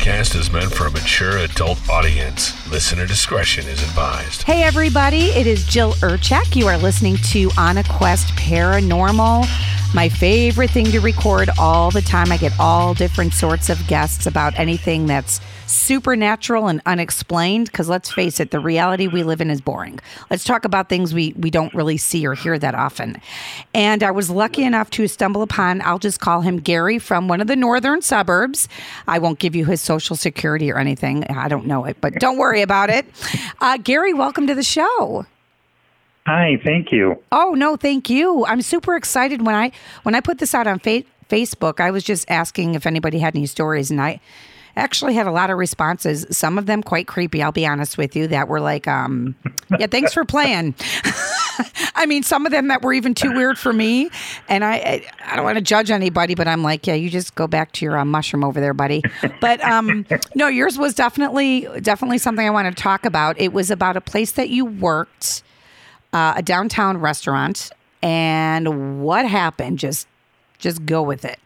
[0.00, 2.54] podcast is meant for a mature adult audience.
[2.70, 4.42] Listener discretion is advised.
[4.42, 6.56] Hey, everybody, it is Jill Urchak.
[6.56, 9.44] You are listening to On a Quest Paranormal.
[9.92, 12.30] My favorite thing to record all the time.
[12.30, 17.66] I get all different sorts of guests about anything that's supernatural and unexplained.
[17.66, 19.98] Because let's face it, the reality we live in is boring.
[20.30, 23.20] Let's talk about things we, we don't really see or hear that often.
[23.74, 27.40] And I was lucky enough to stumble upon, I'll just call him Gary from one
[27.40, 28.68] of the northern suburbs.
[29.08, 31.24] I won't give you his social security or anything.
[31.24, 33.06] I don't know it, but don't worry about it.
[33.60, 35.26] Uh, Gary, welcome to the show.
[36.26, 37.22] Hi, thank you.
[37.32, 38.44] Oh no, thank you.
[38.46, 41.80] I'm super excited when I when I put this out on fa- Facebook.
[41.80, 44.20] I was just asking if anybody had any stories, and I
[44.76, 46.26] actually had a lot of responses.
[46.30, 47.42] Some of them quite creepy.
[47.42, 48.26] I'll be honest with you.
[48.26, 49.34] That were like, um,
[49.78, 50.74] "Yeah, thanks for playing."
[51.94, 54.10] I mean, some of them that were even too weird for me,
[54.48, 57.34] and I I, I don't want to judge anybody, but I'm like, yeah, you just
[57.34, 59.02] go back to your uh, mushroom over there, buddy.
[59.40, 63.40] But um, no, yours was definitely definitely something I want to talk about.
[63.40, 65.42] It was about a place that you worked
[66.12, 67.70] uh, a downtown restaurant
[68.02, 70.06] and what happened just
[70.58, 71.38] just go with it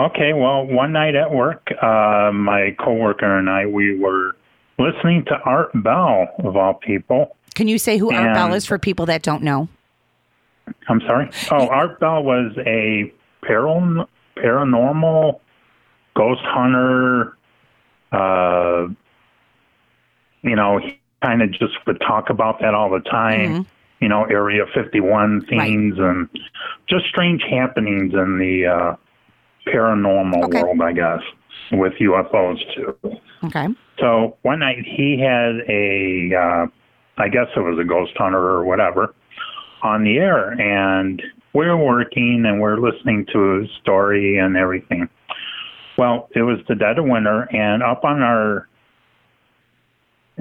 [0.00, 4.34] Okay, well, one night at work, uh, my coworker and I, we were
[4.78, 7.36] listening to Art Bell, of all people.
[7.54, 9.68] can you say who art bell is for people that don't know
[10.88, 11.28] I'm sorry?
[11.50, 13.12] Oh, Art Bell was a
[13.44, 15.40] paral- paranormal
[16.14, 17.36] ghost hunter.
[18.12, 18.86] Uh,
[20.42, 20.80] you know,
[21.22, 23.66] kind of just would talk about that all the time.
[24.00, 26.28] You know, Area 51 themes and
[26.88, 28.96] just strange happenings in the uh,
[29.70, 30.60] paranormal Okay.
[30.60, 31.20] world, I guess,
[31.70, 32.96] with UFOs too.
[33.44, 33.68] okay
[34.00, 36.66] So one night he had a, uh,
[37.22, 39.14] I guess it was a ghost hunter or whatever,
[39.82, 45.08] on the air, and we're working and we're listening to his story and everything.
[45.96, 48.66] Well, it was the dead of winter, and up on our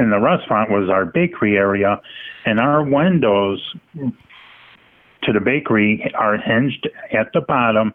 [0.01, 2.01] in the restaurant was our bakery area,
[2.45, 3.59] and our windows
[3.95, 7.93] to the bakery are hinged at the bottom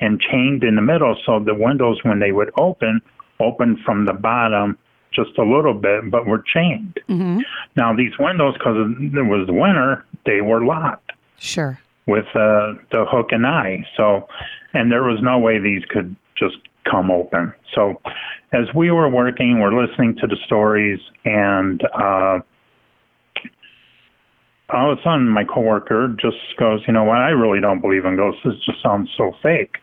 [0.00, 3.00] and chained in the middle, so the windows when they would open,
[3.40, 4.78] open from the bottom
[5.12, 7.00] just a little bit, but were chained.
[7.06, 7.40] hmm
[7.76, 13.04] Now these windows, because it was the winter, they were locked sure with uh, the
[13.08, 13.84] hook and eye.
[13.96, 14.28] So,
[14.74, 16.56] and there was no way these could just
[16.90, 17.52] come open.
[17.74, 18.00] So,
[18.52, 22.38] as we were working, we're listening to the stories, and uh,
[24.70, 27.18] all of a sudden, my coworker just goes, "You know what?
[27.18, 28.40] I really don't believe in ghosts.
[28.44, 29.76] This just sounds so fake."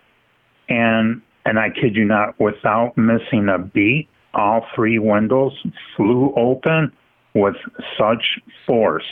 [0.69, 5.53] And and I kid you not, without missing a beat, all three windows
[5.95, 6.91] flew open
[7.35, 7.55] with
[7.97, 9.05] such force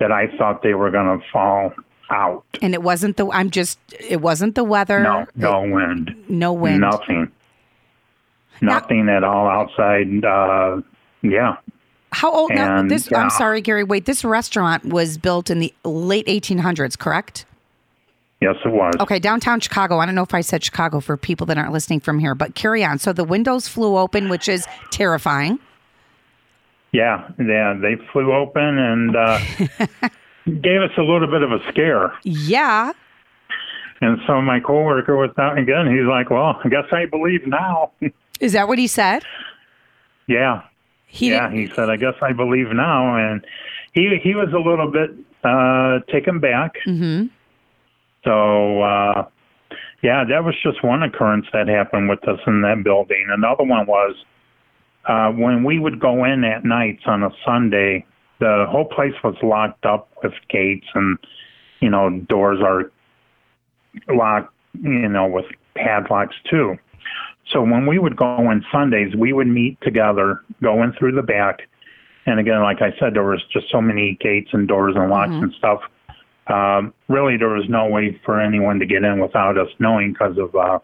[0.00, 1.72] that I thought they were going to fall
[2.10, 2.44] out.
[2.62, 6.80] and it wasn't the i'm just it wasn't the weather No, no wind, no wind
[6.80, 7.30] nothing,
[8.60, 10.24] nothing at all outside.
[10.24, 10.80] Uh,
[11.22, 11.56] yeah,
[12.12, 15.72] how old now And, this i'm sorry gary wait this restaurant was built in the
[15.84, 17.46] late 1800s correct
[18.40, 18.92] yes, it was.
[19.00, 19.98] Okay, downtown Chicago.
[20.00, 22.54] I don't know if I said Chicago for people that aren't listening from here, but
[22.54, 22.98] carry on.
[22.98, 25.58] So the windows flew open, which is terrifying.
[26.92, 29.38] Yeah, yeah, they flew open and uh,
[30.46, 32.12] gave us a little bit of a scare.
[32.22, 32.92] Yeah.
[34.00, 35.86] And so my coworker was out again.
[35.86, 37.92] He's like, "Well, I guess I believe now."
[38.40, 39.22] Is that what he said?
[40.26, 40.62] yeah,
[41.06, 41.48] He yeah.
[41.48, 43.44] didn't- He said, "I guess I believe now," and
[43.92, 45.10] he he was a little bit
[45.44, 46.72] uh, taken back.
[46.86, 47.30] Mhm.
[48.24, 49.26] So uh,
[50.02, 53.26] yeah, that was just one occurrence that happened with us in that building.
[53.30, 54.16] Another one was
[55.06, 58.04] uh, when we would go in at nights on a Sunday.
[58.40, 61.18] The whole place was locked up with gates and
[61.80, 62.90] you know doors are
[64.08, 66.76] locked, you know, with padlocks too.
[67.50, 71.22] So when we would go on Sundays, we would meet together, go in through the
[71.22, 71.68] back.
[72.26, 75.32] And again, like I said, there was just so many gates and doors and locks
[75.32, 75.80] and stuff.
[76.46, 80.38] Um, really, there was no way for anyone to get in without us knowing because
[80.38, 80.78] of uh,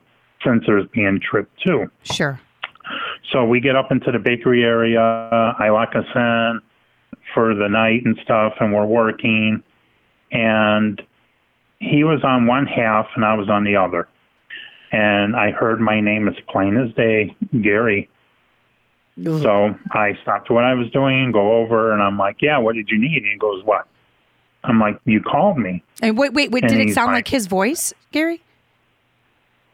[0.44, 1.90] sensors being tripped too.
[2.02, 2.38] Sure.
[3.32, 5.00] So we get up into the bakery area.
[5.00, 6.60] I lock us in
[7.34, 9.62] for the night and stuff, and we're working.
[10.32, 11.00] And
[11.78, 14.08] he was on one half, and I was on the other.
[14.92, 18.08] And I heard my name as plain as day, Gary.
[19.18, 19.42] Mm-hmm.
[19.42, 22.88] So I stopped what I was doing, go over, and I'm like, "Yeah, what did
[22.90, 23.86] you need?" And he goes, "What?"
[24.64, 26.64] I'm like, "You called me." And wait, wait, wait.
[26.64, 28.40] And Did it sound like- like his voice, Gary?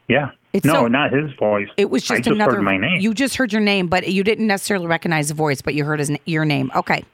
[0.08, 0.30] Yeah.
[0.52, 1.68] It's no, so- not his voice.
[1.76, 2.56] It was I just, just another.
[2.56, 3.00] heard my name.
[3.00, 5.98] You just heard your name, but you didn't necessarily recognize the voice, but you heard
[5.98, 6.70] his your name.
[6.74, 7.04] Okay.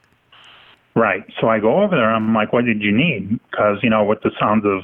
[0.95, 1.23] Right.
[1.41, 2.13] So I go over there.
[2.13, 3.39] I'm like, what did you need?
[3.49, 4.83] Because, you know, with the sounds of,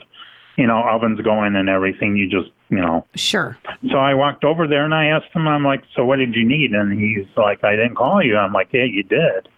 [0.57, 3.05] you know, ovens going and everything, you just you know.
[3.15, 3.57] Sure.
[3.91, 6.47] So I walked over there and I asked him, I'm like, so what did you
[6.47, 6.71] need?
[6.71, 8.37] And he's like, I didn't call you.
[8.37, 9.49] I'm like, yeah, you did.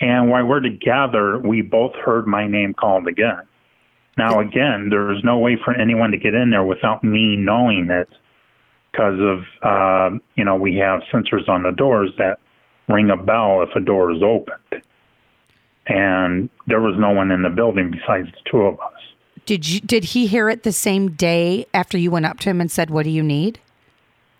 [0.00, 3.42] And while we're together, we both heard my name called again.
[4.18, 8.08] Now, again, there's no way for anyone to get in there without me knowing it
[8.90, 12.38] because of, uh, you know, we have sensors on the doors that
[12.88, 14.82] ring a bell if a door is opened.
[15.86, 18.92] And there was no one in the building besides the two of us.
[19.46, 22.60] Did you did he hear it the same day after you went up to him
[22.62, 23.58] and said, "What do you need?"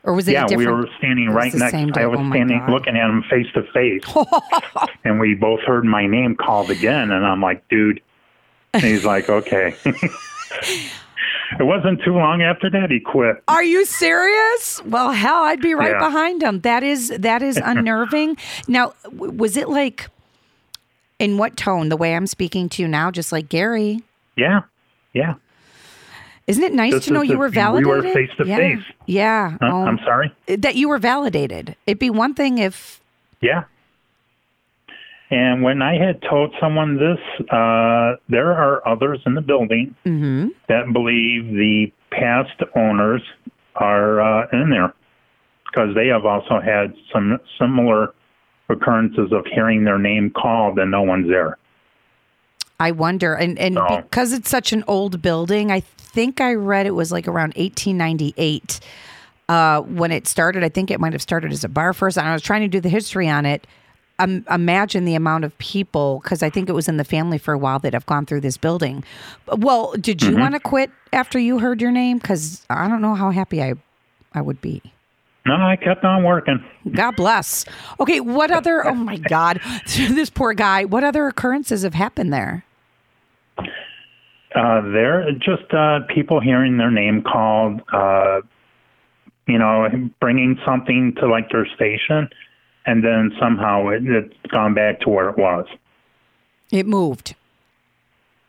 [0.03, 0.69] Or was it yeah, a different?
[0.69, 1.75] we were standing right next.
[1.99, 2.71] I was Oh standing God.
[2.71, 4.05] looking at him face to face,
[5.05, 7.11] and we both heard my name called again.
[7.11, 8.01] And I'm like, dude.
[8.73, 9.75] And he's like, okay.
[9.85, 13.43] it wasn't too long after that he quit.
[13.49, 14.83] Are you serious?
[14.85, 15.99] Well, hell, I'd be right Yeah.
[16.07, 16.61] behind him.
[16.61, 18.37] That is that is unnerving.
[18.69, 20.09] now, was it like
[21.19, 21.89] in what tone?
[21.89, 24.03] The way I'm speaking to you now, just like Gary.
[24.37, 24.63] Yeah,
[25.13, 25.35] yeah.
[26.47, 28.05] Isn't it nice This to know you were we validated?
[28.05, 28.57] were face to yeah.
[28.57, 28.85] face.
[29.07, 29.51] Yeah.
[29.53, 29.59] Huh?
[29.63, 30.35] Oh, I'm sorry.
[30.47, 31.75] that you were validated.
[31.87, 33.01] It'd be one thing if
[33.41, 33.65] Yeah.
[35.31, 40.49] And when I had told someone this, uh, there are others in the building mm-hmm.
[40.69, 43.23] that believe the past owners
[43.75, 44.95] are uh, in there
[45.65, 48.15] because they have also had some similar
[48.75, 51.57] occurrences of hearing their name called and no one's there.
[52.81, 54.03] I wonder, and and No.
[54.03, 58.81] because it's such an old building, I think I read it was like around 1898
[59.49, 60.65] uh, when it started.
[60.65, 62.19] I think it might have started as a bar first.
[62.19, 63.67] And I was trying to do the history on it.
[64.21, 67.53] Um, imagine the amount of people, because I think it was in the family for
[67.53, 69.03] a while that have gone through this building.
[69.49, 72.19] Well, did you want to quit after you heard your name?
[72.19, 73.75] Because I don't know how happy I,
[74.33, 74.83] I would be.
[75.47, 76.65] No, I kept on working.
[76.93, 77.65] God bless.
[78.01, 78.87] Okay, what other?
[78.87, 80.85] Oh my God, this poor guy.
[80.85, 82.65] What other occurrences have happened there?
[83.59, 88.41] Uh, there, just uh, people hearing their name called, uh,
[89.49, 89.89] you know,
[90.21, 92.29] bringing something to like their station,
[92.87, 95.67] and then somehow it, it's gone back to where it was.
[96.71, 97.35] It moved.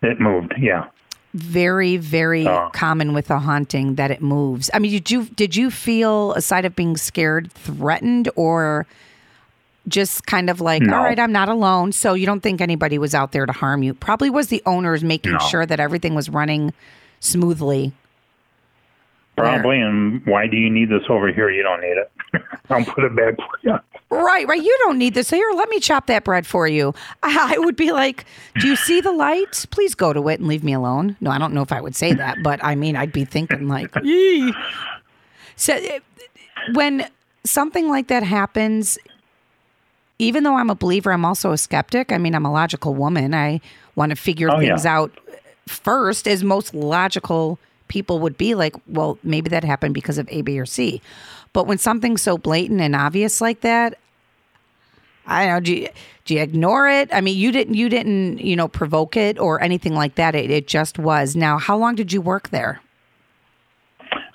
[0.03, 0.85] It moved, yeah.
[1.35, 2.69] Very very Oh.
[2.73, 6.63] common with a haunting that it moves i mean did you did you feel aside
[6.65, 8.85] of being scared threatened or
[9.87, 10.95] just kind of like No.
[10.95, 13.83] all right i'm not alone so you don't think anybody was out there to harm
[13.83, 15.39] you probably was the owners making No.
[15.39, 16.73] sure that everything was running
[17.19, 17.91] smoothly
[19.35, 21.49] Probably, and why do you need this over here?
[21.49, 22.11] You don't need it.
[22.69, 23.77] I'll put it back for you.
[24.09, 26.93] right right you don't need this here let me chop that bread for you
[27.23, 28.25] i would be like
[28.59, 31.37] do you see the light please go to it and leave me alone no i
[31.37, 34.53] don't know if i would say that but i mean i'd be thinking like Yee.
[35.55, 35.99] so eh,
[36.73, 37.07] when
[37.43, 38.97] something like that happens
[40.19, 43.33] even though i'm a believer i'm also a skeptic i mean i'm a logical woman
[43.33, 43.59] i
[43.95, 44.97] want to figure Oh, things yeah.
[44.97, 45.11] out
[45.67, 50.41] first as most logical people would be like well maybe that happened because of a
[50.41, 51.01] b or c.
[51.53, 53.97] But when something's so blatant and obvious like that
[55.27, 55.89] i don't know do you,
[56.25, 57.09] do you ignore it?
[57.13, 60.35] I mean you didn't you didn't you know provoke it or anything like that.
[60.35, 61.35] It, it just was.
[61.35, 62.81] Now how long did you work there?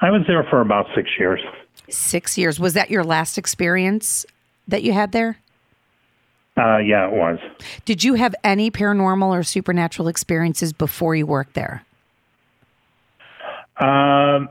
[0.00, 1.40] I was there for about six years.
[1.88, 2.58] six years.
[2.58, 4.24] Was that your last experience
[4.68, 5.38] that you had there?
[6.56, 7.38] Uh, yeah, it was.
[7.84, 11.84] Did you have any paranormal or supernatural experiences before you worked there?
[13.80, 14.48] Um,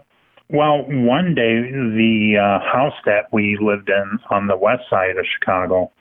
[0.49, 5.25] well, one day the uh, house that we lived in on the west side of
[5.39, 5.91] Chicago,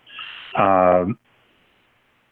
[0.57, 1.19] um,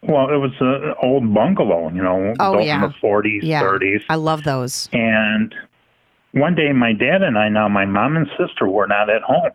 [0.03, 2.77] well, it was an old bungalow, you know, Oh, built yeah.
[2.77, 3.63] in the 40s, Yeah.
[3.63, 4.03] 30s.
[4.09, 4.89] I love those.
[4.93, 5.55] And
[6.33, 9.51] one day, my dad and I, now my mom and sister were not at home.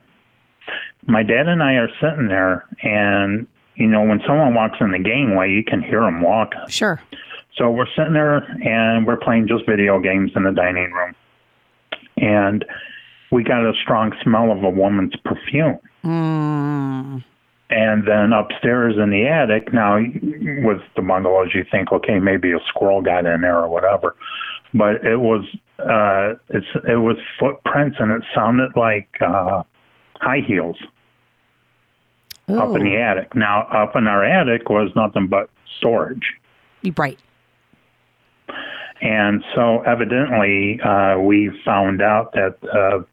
[1.07, 4.99] My dad and I are sitting there, and you know, when someone walks in the
[4.99, 6.53] gangway, you can hear them walk.
[6.67, 7.01] Sure.
[7.57, 11.15] So we're sitting there and we're playing just video games in the dining room.
[12.21, 12.63] And
[13.31, 15.79] we got a strong smell of a woman's perfume.
[16.03, 17.23] Mm,
[17.69, 22.59] And then upstairs in the attic, now with the bungalows, you think, okay, maybe a
[22.67, 24.15] squirrel got in there or whatever.
[24.73, 25.45] But it was
[25.79, 29.63] uh, it's it was footprints, and it sounded like uh,
[30.15, 30.77] high heels
[32.47, 33.35] up in the attic.
[33.35, 36.33] Now up in our attic was nothing but storage.
[36.97, 37.19] right.
[39.01, 43.03] And so evidently, uh, we found out that uh,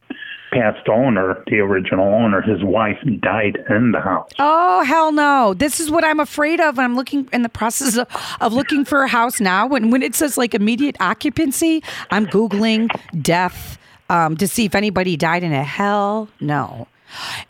[0.53, 4.31] past owner, the original owner, his wife died in the house.
[4.39, 5.55] Oh hell no!
[5.55, 6.79] This is what I'm afraid of.
[6.79, 8.07] I'm looking in the process of,
[8.41, 9.67] of looking for a house now.
[9.67, 12.89] When when it says like immediate occupancy, I'm googling
[13.23, 13.79] death
[14.11, 16.87] um, to see if anybody died in a hell no.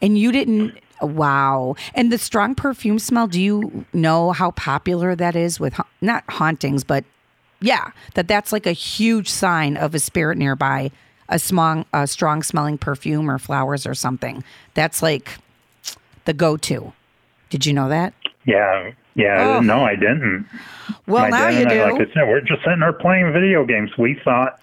[0.00, 0.78] And you didn't.
[1.00, 1.76] Wow.
[1.95, 3.28] And the strong perfume smell.
[3.28, 7.04] Do you know how popular that is with ha- not hauntings, but
[7.61, 10.91] yeah, that that's like a huge sign of a spirit nearby.
[11.31, 14.43] a strong, a strong smelling perfume or flowers or something.
[14.75, 15.38] That's like
[16.25, 16.93] the go-to.
[17.50, 18.15] Did you know that?
[18.47, 19.57] Yeah, yeah.
[19.59, 19.61] Oh.
[19.61, 20.47] No, I didn't.
[21.07, 21.83] Well, My now you I, do.
[21.83, 23.91] like I said, we're just sitting there playing video games.
[23.99, 24.59] We thought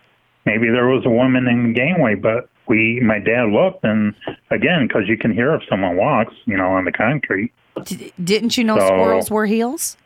[0.46, 4.16] maybe there was a woman in the gangway, but we, my dad looked, and
[4.50, 7.52] again, because you can hear if someone walks, you know, on the concrete.
[7.84, 9.98] D- didn't you know So- squirrels wear heels?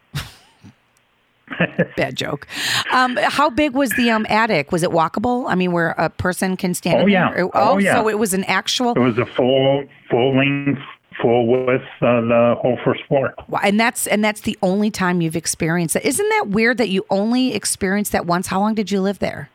[1.97, 2.47] Bad joke.
[2.91, 4.71] Um, how big was the um, attic?
[4.71, 5.45] Was it walkable?
[5.47, 6.99] I mean, where a person can stand?
[6.99, 7.33] Oh, in yeah.
[7.33, 7.45] there?
[7.45, 7.95] Oh, oh, yeah.
[7.95, 8.93] so it was an actual.
[8.93, 10.81] It was a full, full length,
[11.21, 13.33] full width, uh, the whole first floor.
[13.63, 16.05] And that's and that's the only time you've experienced it.
[16.05, 18.47] Isn't that weird that you only experienced that once?
[18.47, 19.49] How long did you live there?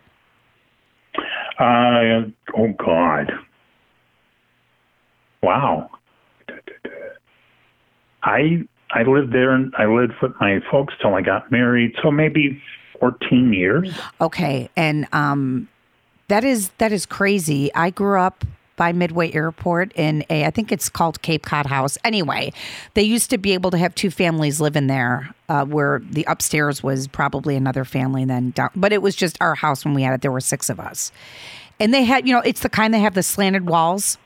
[1.58, 2.23] Uh,
[2.56, 3.32] oh God.
[5.42, 5.90] Wow.
[8.23, 12.11] I I lived there and I lived with my folks till I got married, so
[12.11, 12.63] maybe
[12.99, 13.93] fourteen years.
[14.21, 15.69] Okay, and um,
[16.29, 17.75] that is that is crazy.
[17.75, 18.45] I grew up
[18.77, 21.99] by Midway Airport in a I think it's called Cape Cod House.
[22.05, 22.53] Anyway,
[22.95, 26.25] they used to be able to have two families live in there, uh, where the
[26.29, 28.71] upstairs was probably another family, and then down.
[28.77, 30.23] But it was just our house when we had it.
[30.23, 31.11] There were six of us,
[31.81, 34.19] and they had you know it's the kind that have the slanted walls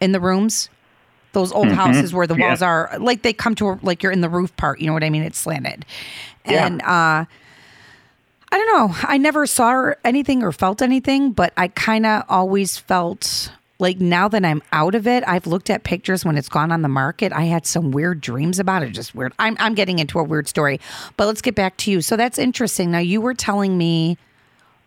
[0.00, 0.68] in the rooms.
[1.32, 2.48] Those old houses where the Yeah.
[2.48, 4.80] walls are like they come to a, like you're in the roof part.
[4.80, 5.22] You know what I mean?
[5.22, 5.84] It's slanted,
[6.44, 6.66] Yeah.
[6.66, 7.24] and uh,
[8.52, 8.96] I don't know.
[9.02, 14.26] I never saw anything or felt anything, but I kind of always felt like now
[14.28, 17.32] that I'm out of it, I've looked at pictures when it's gone on the market.
[17.32, 18.90] I had some weird dreams about it.
[18.90, 19.32] Just weird.
[19.38, 20.80] I'm, I'm getting into a weird story,
[21.16, 22.00] but let's get back to you.
[22.02, 22.90] So that's interesting.
[22.90, 24.18] Now, you were telling me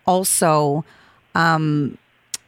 [0.05, 0.83] also
[1.35, 1.97] um,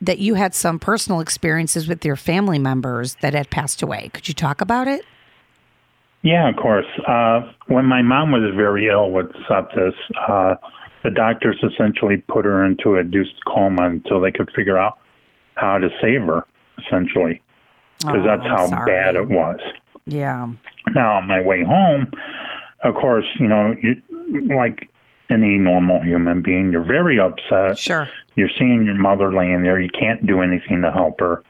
[0.01, 4.09] that you had some personal experiences with your family members that had passed away.
[4.13, 5.05] Could you talk about it?
[6.21, 6.85] Yeah, of course.
[7.07, 9.93] Uh, when my mom was very ill with sepsis,
[10.27, 10.55] uh,
[11.03, 14.97] the doctors essentially put her into a induced coma until they could figure out
[15.53, 16.43] how to save her,
[16.79, 17.41] essentially,
[17.99, 18.91] because Oh, that's how sorry.
[18.91, 19.59] bad it was.
[20.07, 20.47] Yeah.
[20.93, 22.11] Now, on my way home,
[22.83, 24.01] of course, you know, you,
[24.55, 24.89] like
[25.29, 27.77] any normal human being, you're very upset.
[27.77, 28.09] Sure.
[28.35, 29.79] You're seeing your mother laying there.
[29.79, 31.43] You can't do anything to help her.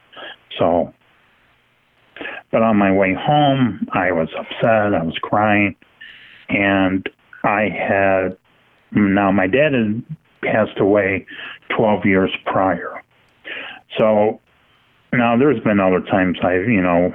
[0.58, 0.94] So,
[2.52, 4.94] but on my way home, I was upset.
[4.94, 5.76] I was crying.
[6.50, 7.08] And
[7.44, 8.38] I had,
[8.92, 10.04] now my dad had
[10.42, 11.26] passed away
[11.76, 13.04] 12 years prior.
[13.98, 14.40] So
[15.12, 17.14] now there's been other times I, you know,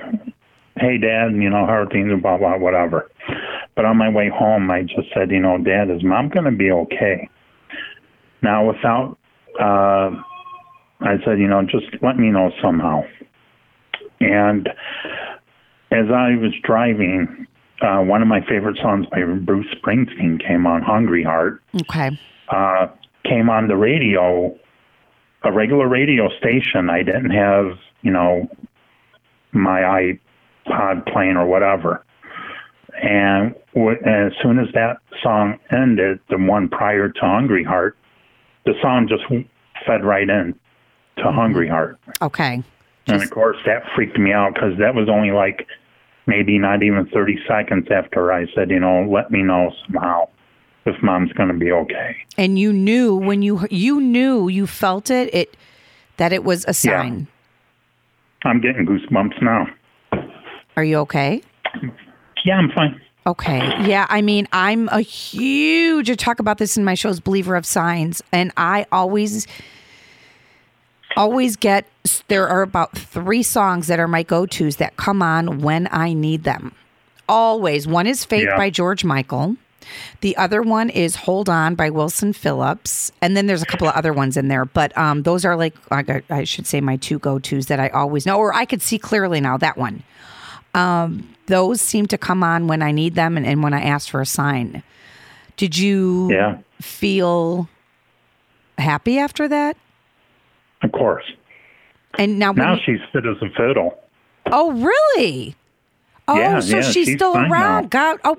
[0.76, 3.10] hey, Dad, you know, how are things, blah, blah, whatever.
[3.80, 6.50] But on my way home, I just said, you know, Dad, is mom going to
[6.50, 7.30] be okay?
[8.42, 9.16] Now, without,
[9.58, 10.20] uh,
[11.00, 13.04] I said, you know, just let me know somehow.
[14.20, 14.68] And
[15.90, 17.46] as I was driving,
[17.80, 22.10] uh, one of my favorite songs by Bruce Springsteen came on, Hungry Heart, Okay.
[22.50, 22.88] uh,
[23.24, 24.54] came on the radio,
[25.42, 26.90] a regular radio station.
[26.90, 28.46] I didn't have, you know,
[29.52, 30.18] my
[30.68, 32.04] iPod playing or whatever.
[33.02, 37.96] And as soon as that song ended, the one prior to Hungry Heart,
[38.64, 39.22] the song just
[39.86, 40.54] fed right in
[41.16, 41.36] to mm-hmm.
[41.36, 41.98] Hungry Heart.
[42.20, 42.62] Okay.
[43.06, 45.66] And of course, that freaked me out because that was only like
[46.26, 50.28] maybe not even 30 seconds after I said, you know, let me know somehow
[50.86, 52.16] if mom's going to be okay.
[52.38, 55.56] and you knew when you you knew you felt it it
[56.16, 57.28] that it was a sign
[58.44, 59.66] I'm getting goosebumps now.
[60.76, 61.42] are you okay
[62.44, 62.98] Yeah, I'm fine.
[63.26, 67.54] Okay yeah i mean i'm a huge i talk about this in my shows believer
[67.56, 69.46] of signs and i always
[71.16, 71.86] always get
[72.28, 76.44] there are about three songs that are my go-to's that come on when i need
[76.44, 76.72] them
[77.28, 78.56] always one is faith Yeah.
[78.56, 79.56] by george michael
[80.20, 83.10] the other one is Hold On by Wilson Phillips.
[83.22, 85.74] And then there's a couple of other ones in there, but um, those are like,
[85.90, 88.82] I I should say, my two go tos that I always know, or I could
[88.82, 90.04] see clearly now that one.
[90.74, 94.08] Um, those seem to come on when I need them and, and when I ask
[94.08, 94.82] for a sign.
[95.56, 97.68] Did you Yeah, feel
[98.78, 99.76] happy after that?
[100.82, 101.24] of course.
[102.18, 103.98] And now, Now you- she's fit as a fiddle.
[104.50, 105.54] oh, really?
[106.26, 107.50] Oh, Yeah, so yeah, she's, she's still around.
[107.52, 107.88] now.
[107.90, 108.36] God, oh,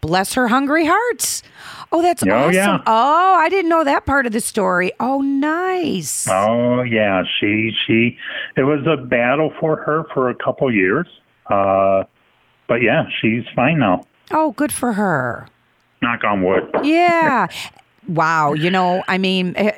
[0.00, 1.42] bless her hungry hearts.
[1.90, 2.52] Oh, that's Oh, awesome.
[2.54, 2.78] yeah.
[2.86, 4.92] Oh, I didn't know that part of the story.
[5.00, 6.26] Oh, nice.
[6.28, 8.18] Oh yeah, she she.
[8.56, 11.06] It was a battle for her for a couple years,
[11.46, 12.02] uh,
[12.66, 14.04] but yeah, she's fine now.
[14.30, 15.46] Oh, good for her.
[16.02, 16.68] Knock on wood.
[16.82, 17.48] Yeah.
[18.08, 18.52] wow.
[18.52, 19.72] You know, I mean, eh,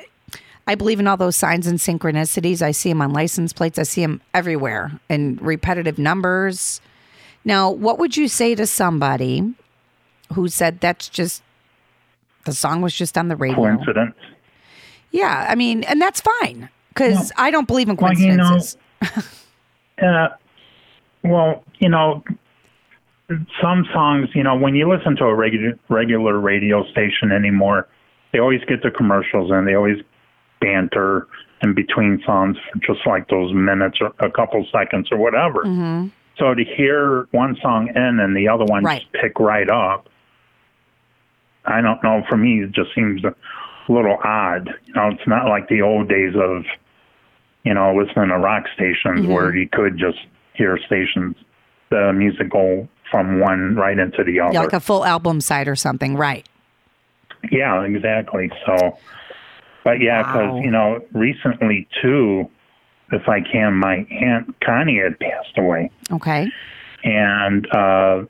[0.67, 2.61] I believe in all those signs and synchronicities.
[2.61, 3.79] I see them on license plates.
[3.79, 6.81] I see them everywhere and repetitive numbers.
[7.45, 9.53] Now, what would you say to somebody
[10.33, 11.41] who said that's just
[12.45, 13.55] the song was just on the radio?
[13.57, 14.15] Coincidence.
[15.11, 18.77] Yeah, I mean, and that's fine Because I don't believe in Well, you know- coincidences.
[19.99, 20.27] Uh,
[21.23, 22.23] well, you know,
[23.61, 27.87] some songs, you know, when you listen to a regular regular radio station anymore,
[28.31, 29.97] they always get the commercials and they always
[30.61, 31.27] banter
[31.61, 35.63] in between songs for just like those minutes or a couple seconds or whatever.
[35.63, 36.07] Mm-hmm.
[36.37, 39.01] So to hear one song in and the other one Right.
[39.01, 40.07] just pick right up,
[41.65, 42.23] I don't know.
[42.29, 43.33] For me, it just seems a
[43.89, 44.69] little odd.
[44.85, 46.63] You know, it's not like the old days of,
[47.63, 49.33] you know, listening to rock stations Mm-hmm.
[49.33, 50.19] where you could just
[50.53, 51.35] hear stations,
[51.89, 54.53] the music go from one right into the other.
[54.53, 56.47] Yeah, like a full album side or something, right?
[57.51, 58.51] Yeah, exactly.
[58.65, 58.97] So,
[59.83, 60.59] but yeah, because Wow.
[60.61, 62.49] you know, recently too,
[63.11, 66.47] if I can, my aunt Connie had passed away, Okay.
[67.03, 68.23] and uh,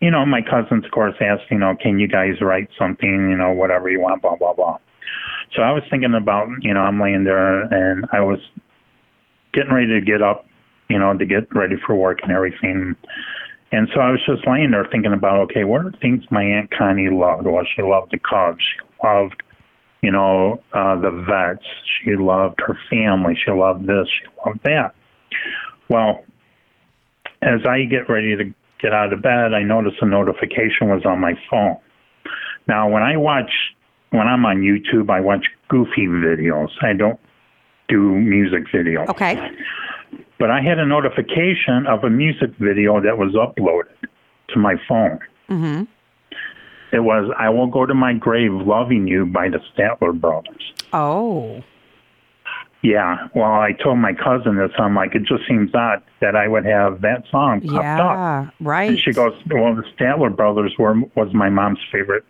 [0.00, 3.36] you know, my cousins, of course, asked, you know, can you guys write something, you
[3.36, 4.78] know, whatever you want, blah blah blah.
[5.56, 8.38] So I was thinking about, you know, I'm laying there and I was
[9.54, 10.44] getting ready to get up,
[10.88, 12.96] you know, to get ready for work and everything.
[13.70, 16.70] And so I was just laying there thinking about, okay, what are things my Aunt
[16.70, 17.46] Connie loved?
[17.46, 18.62] Well, she loved the Cubs.
[18.62, 19.42] She loved,
[20.02, 21.66] you know, uh, the vets.
[22.02, 23.38] She loved her family.
[23.44, 24.08] She loved this.
[24.08, 24.94] She loved that.
[25.90, 26.24] Well,
[27.42, 31.20] as I get ready to get out of bed, I notice a notification was on
[31.20, 31.76] my phone.
[32.66, 33.50] Now, when I watch,
[34.10, 36.70] when I'm on YouTube, I watch goofy videos.
[36.82, 37.20] I don't
[37.88, 39.08] do music videos.
[39.08, 39.50] Okay.
[40.38, 44.08] But I had a notification of a music video that was uploaded
[44.50, 45.18] to my phone.
[45.50, 45.84] Mm-hmm.
[46.92, 50.72] It was I Will Go to My Grave Loving You by the Statler Brothers.
[50.92, 51.62] Oh.
[52.82, 53.28] Yeah.
[53.34, 54.70] Well, I told my cousin this.
[54.78, 58.16] I'm like, it just seems odd that I would have that song popped up.
[58.16, 58.50] Yeah.
[58.60, 58.90] Right.
[58.90, 62.24] And she goes, Well, the Statler Brothers were was my mom's favorite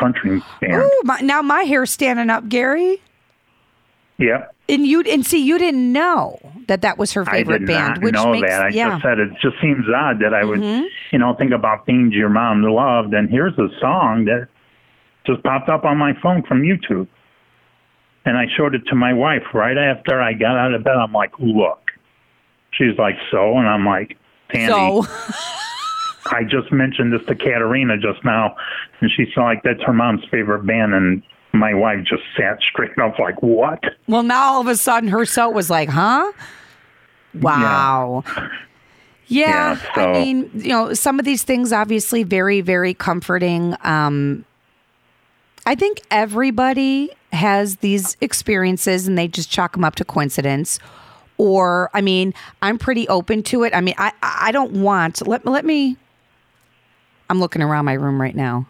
[0.00, 0.82] country band.
[0.82, 3.02] Ooh, my, now my hair's standing up, Gary.
[4.18, 4.46] Yeah.
[4.68, 6.38] And you and see, you didn't know
[6.68, 8.62] that that was her I favorite did band, not which know makes that.
[8.62, 8.90] I yeah.
[8.90, 10.86] just said it just seems odd that I would, Mhm.
[11.10, 14.48] you know, think about things your mom loved, and here's a song that
[15.26, 17.06] just popped up on my phone from YouTube.
[18.24, 20.94] And I showed it to my wife right after I got out of bed.
[20.94, 21.80] I'm like, look.
[22.70, 23.58] She's like, so?
[23.58, 24.16] And I'm like,
[24.52, 25.06] Sandy, so
[26.30, 28.54] I just mentioned this to Katerina just now,
[29.00, 30.94] and she's like, that's her mom's favorite band.
[30.94, 31.22] And
[31.52, 33.82] my wife just sat straight up, like, what?
[34.08, 36.32] well, now all of a sudden her so was like, huh?
[37.40, 38.24] Wow.
[39.26, 43.74] Yeah, Yeah, I so- mean, you know, some of these things obviously very, very comforting.
[43.82, 44.44] Um,
[45.64, 50.78] I think everybody has these experiences and they just chalk them up to coincidence.
[51.38, 53.74] Or, I mean, I'm pretty open to it.
[53.74, 55.96] I mean, I I don't want let let me.
[57.30, 58.66] I'm looking around my room right now.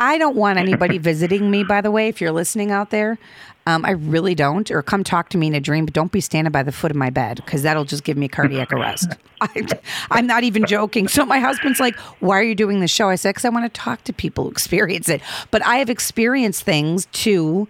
[0.00, 1.62] I don't want anybody visiting me.
[1.62, 3.18] By the way, if you're listening out there,
[3.66, 4.68] um, I really don't.
[4.70, 6.90] Or come talk to me in a dream, but don't be standing by the foot
[6.90, 9.12] of my bed because that'll just give me cardiac arrest.
[9.40, 9.66] I,
[10.10, 11.06] I'm not even joking.
[11.06, 13.72] So my husband's like, "Why are you doing the show?" I said, "Because I want
[13.72, 17.68] to talk to people who experience it." But I have experienced things too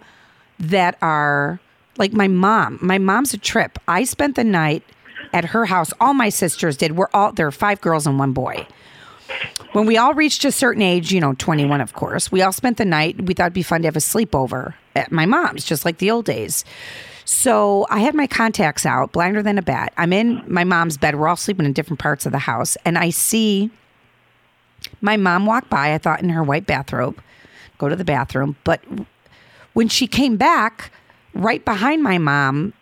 [0.57, 1.59] that are
[1.97, 2.79] like my mom.
[2.81, 3.77] My mom's a trip.
[3.87, 4.83] I spent the night
[5.33, 5.91] at her house.
[5.99, 6.93] All my sisters did.
[6.93, 8.65] We're all there are five girls and one boy.
[9.73, 12.77] When we all reached a certain age, you know, 21, of course, we all spent
[12.77, 13.21] the night.
[13.21, 16.11] We thought it'd be fun to have a sleepover at my mom's, just like the
[16.11, 16.65] old days.
[17.23, 19.93] So I had my contacts out, blinder than a bat.
[19.97, 21.15] I'm in my mom's bed.
[21.15, 22.75] We're all sleeping in different parts of the house.
[22.83, 23.69] And I see
[24.99, 27.21] my mom walk by, I thought in her white bathrobe,
[27.77, 28.57] go to the bathroom.
[28.63, 28.83] But
[29.73, 30.91] when she came back,
[31.33, 32.73] right behind my mom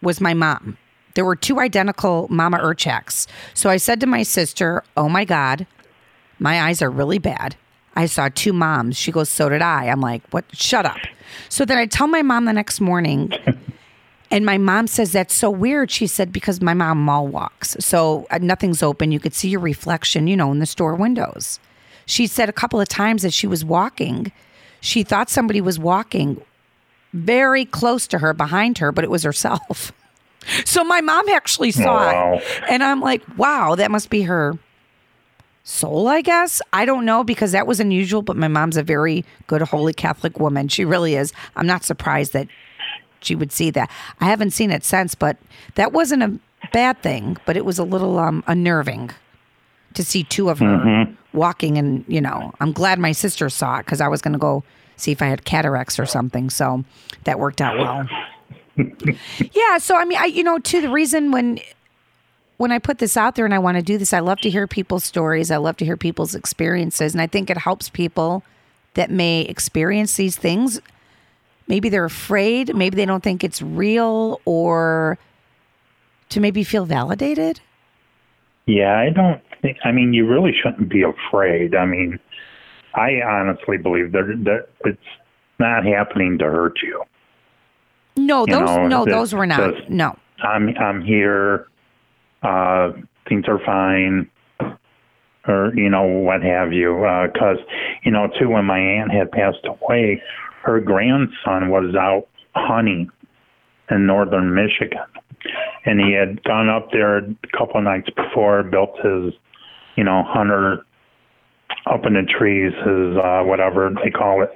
[0.00, 0.78] was my mom.
[1.14, 3.26] There were two identical Mama Urchaks.
[3.54, 5.66] So I said to my sister, Oh my God,
[6.42, 7.54] my eyes are really bad.
[7.94, 8.96] I saw two moms.
[8.96, 9.86] She goes, So did I.
[9.86, 10.44] I'm like, What?
[10.52, 10.98] Shut up.
[11.48, 13.32] So then I tell my mom the next morning,
[14.30, 15.90] and my mom says, That's so weird.
[15.90, 17.76] She said, Because my mom mall walks.
[17.78, 19.12] So uh, nothing's open.
[19.12, 21.60] You could see your reflection, you know, in the store windows.
[22.06, 24.32] She said a couple of times that she was walking,
[24.80, 26.42] she thought somebody was walking
[27.12, 29.92] very close to her, behind her, but it was herself.
[30.64, 32.34] So my mom actually saw wow.
[32.34, 32.42] it.
[32.68, 34.58] And I'm like, wow, that must be her
[35.64, 36.60] soul, I guess.
[36.72, 40.40] I don't know because that was unusual, but my mom's a very good, holy Catholic
[40.40, 40.68] woman.
[40.68, 41.32] She really is.
[41.56, 42.48] I'm not surprised that
[43.20, 43.90] she would see that.
[44.20, 45.36] I haven't seen it since, but
[45.76, 46.38] that wasn't a
[46.72, 49.10] bad thing, but it was a little um, unnerving
[49.94, 51.78] to see two of her walking.
[51.78, 54.64] And, you know, I'm glad my sister saw it because I was going to go
[54.96, 56.50] see if I had cataracts or something.
[56.50, 56.84] So
[57.24, 58.08] that worked out well.
[59.52, 59.78] yeah.
[59.78, 61.60] So, I mean, I, you know, to the reason when,
[62.56, 64.50] when I put this out there and I want to do this, I love to
[64.50, 65.50] hear people's stories.
[65.50, 67.12] I love to hear people's experiences.
[67.14, 68.44] And I think it helps people
[68.94, 70.80] that may experience these things
[71.68, 75.16] maybe they're afraid, maybe they don't think it's real, or
[76.28, 77.60] to maybe feel validated?
[78.66, 79.78] Yeah, I don't think.
[79.84, 81.74] I mean, you really shouldn't be afraid.
[81.74, 82.18] I mean,
[82.94, 84.98] I honestly believe that that it's
[85.58, 87.02] not happening to hurt you.
[88.16, 89.74] No, You those know, no, that- those were not.
[89.74, 90.16] just- No.
[90.42, 91.68] I'm I'm here.
[92.42, 92.92] Uh,
[93.28, 94.28] things are fine,
[95.46, 96.94] or you know what have you.
[97.32, 97.58] Because
[98.04, 100.22] you know too, when my aunt had passed away,
[100.62, 103.10] her grandson was out hunting
[103.90, 105.00] in northern Michigan,
[105.84, 109.34] and he had gone up there a couple of nights before, built his,
[109.96, 110.84] you know, hunter
[111.86, 114.54] up in the trees, his uh, whatever they call it,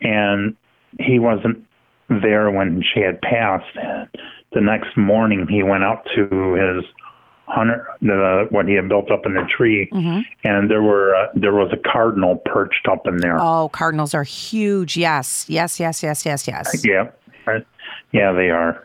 [0.00, 0.56] and
[0.98, 1.64] he wasn't
[2.08, 3.66] there when she had passed.
[4.52, 6.84] The next morning, he went out to his
[7.48, 9.88] hunter, the what he had built up in the tree,
[10.44, 13.40] and there were uh, there was a cardinal perched up in there.
[13.40, 14.96] Oh, cardinals are huge.
[14.96, 16.84] Yes, yes, yes, yes, yes, yes.
[16.84, 17.10] Yeah,
[18.12, 18.84] yeah, they are.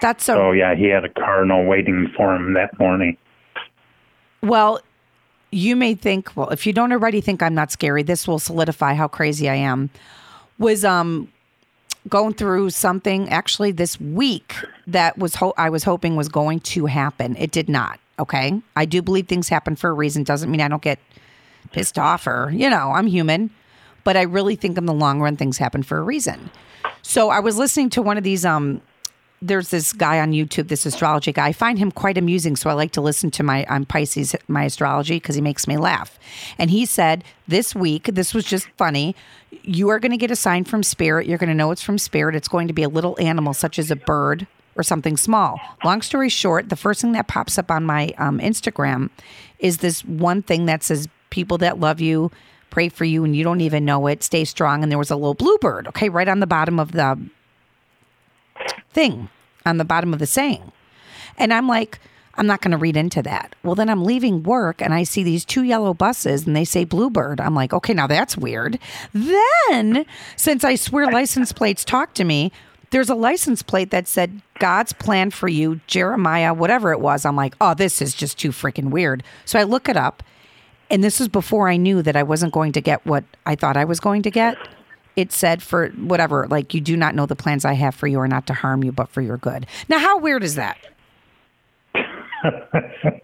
[0.00, 0.34] That's so.
[0.34, 3.16] So yeah, he had a cardinal waiting for him that morning.
[4.42, 4.80] Well,
[5.50, 8.94] you may think, well, if you don't already think I'm not scary, this will solidify
[8.94, 9.88] how crazy I am.
[10.58, 11.28] Was um
[12.08, 14.54] going through something actually this week
[14.86, 17.36] that was ho- I was hoping was going to happen.
[17.36, 17.98] It did not.
[18.18, 20.22] Okay, I do believe things happen for a reason.
[20.22, 20.98] Doesn't mean I don't get
[21.72, 23.50] pissed off or you know I'm human,
[24.04, 26.50] but I really think in the long run things happen for a reason.
[27.02, 28.80] So I was listening to one of these um
[29.42, 31.48] there's this guy on YouTube, this astrology guy.
[31.48, 34.64] I find him quite amusing, so I like to listen to my I'm Pisces my
[34.64, 36.18] astrology because he makes me laugh.
[36.58, 39.14] And he said this week, this was just funny.
[39.62, 41.26] You are going to get a sign from spirit.
[41.26, 42.34] You're going to know it's from spirit.
[42.34, 45.60] It's going to be a little animal, such as a bird or something small.
[45.84, 49.10] Long story short, the first thing that pops up on my um, Instagram
[49.58, 52.30] is this one thing that says people that love you
[52.70, 55.14] pray for you and you don't even know it stay strong and there was a
[55.14, 57.16] little bluebird okay right on the bottom of the
[58.92, 59.28] thing
[59.66, 60.72] on the bottom of the saying.
[61.36, 61.98] And I'm like,
[62.36, 63.54] I'm not going to read into that.
[63.62, 66.84] Well, then I'm leaving work and I see these two yellow buses and they say
[66.84, 67.40] Bluebird.
[67.40, 68.78] I'm like, okay, now that's weird.
[69.12, 70.04] Then,
[70.36, 72.50] since I swear license plates talk to me,
[72.90, 77.24] there's a license plate that said God's plan for you, Jeremiah, whatever it was.
[77.24, 79.22] I'm like, oh, this is just too freaking weird.
[79.44, 80.22] So I look it up.
[80.90, 83.76] And this was before I knew that I wasn't going to get what I thought
[83.76, 84.56] I was going to get
[85.16, 88.18] it said for whatever, like you do not know the plans I have for you
[88.20, 89.66] are not to harm you, but for your good.
[89.88, 90.78] Now, how weird is that?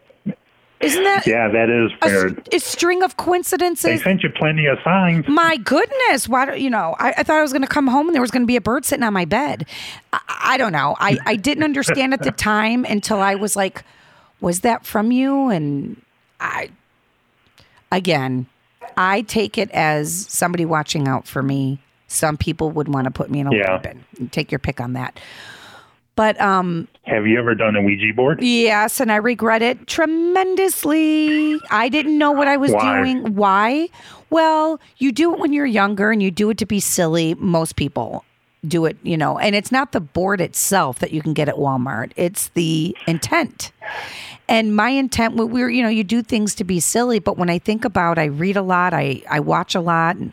[0.81, 2.48] Isn't that Yeah, that is a, weird.
[2.55, 3.83] a string of coincidences.
[3.85, 5.26] They sent you plenty of signs.
[5.29, 6.96] My goodness, why do you know?
[6.98, 8.57] I, I thought I was going to come home and there was going to be
[8.57, 9.66] a bird sitting on my bed.
[10.14, 10.96] I, I don't know.
[10.98, 13.85] I, I didn't understand at the time until I was like,
[14.40, 15.50] was that from you?
[15.50, 16.00] And
[16.40, 16.70] I,
[17.92, 18.46] again,
[18.97, 21.79] I take it as somebody watching out for me.
[22.09, 23.73] Some people would want to put me in a Yeah.
[23.73, 24.05] weapon.
[24.31, 25.19] Take your pick on that.
[26.16, 28.43] But um, Have you ever done a Ouija board?
[28.43, 31.59] Yes, and I regret it tremendously.
[31.71, 33.03] I didn't know what I was Why?
[33.03, 33.35] doing.
[33.37, 33.88] Why?
[34.29, 37.35] Well, you do it when you're younger and you do it to be silly.
[37.38, 38.25] Most people
[38.66, 41.55] do it, you know, and it's not the board itself that you can get at
[41.57, 43.73] Walmart, it's the intent.
[44.49, 47.49] And my intent, we we're, you know, you do things to be silly, but when
[47.49, 50.33] I think about, I read a lot, I, I watch a lot, and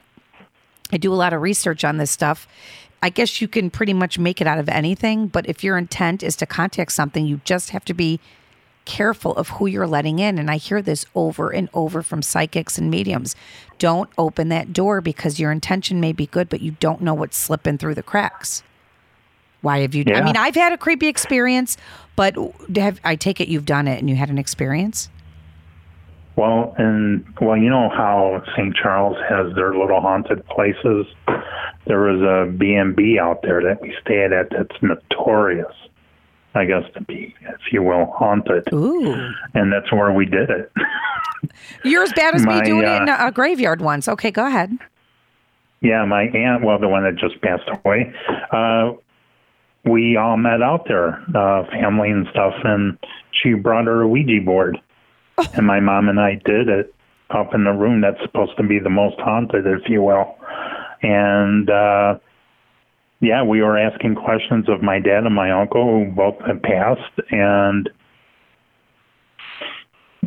[0.91, 2.47] I do a lot of research on this stuff.
[3.03, 6.23] I guess you can pretty much make it out of anything, but if your intent
[6.23, 8.19] is to contact something, you just have to be
[8.87, 10.39] careful of who you're letting in.
[10.39, 13.35] And I hear this over and over from psychics and mediums.
[13.77, 17.37] Don't open that door because your intention may be good, but you don't know what's
[17.37, 18.63] slipping through the cracks.
[19.61, 20.05] Why have you?
[20.07, 21.77] I mean, I've had a creepy experience,
[22.15, 22.35] but
[22.75, 25.09] have I take it you've done it and you had an experience?
[26.37, 28.75] Well, and well, you know how St.
[28.75, 31.07] Charles has their little haunted places.
[31.87, 35.73] There was a B and B out there that we stayed at that's notorious,
[36.57, 40.71] I guess to be, if you will, haunted, Ooh, and that's where we did it.
[41.83, 44.07] you're as bad as me My, doing it in uh, a, graveyard once.
[44.07, 44.77] Okay, go ahead.
[45.81, 48.13] yeah, my aunt, well, the one that just passed away,
[48.51, 48.93] uh,
[49.85, 52.97] we all met out there, uh, family and stuff, and
[53.31, 54.77] she brought her a Ouija board,
[55.53, 56.93] and my mom and I did it
[57.29, 60.37] up in the room that's supposed to be the most haunted, if you will.
[61.03, 62.17] And uh
[63.19, 67.19] yeah, we were asking questions of my dad and my uncle who both had passed
[67.31, 67.89] and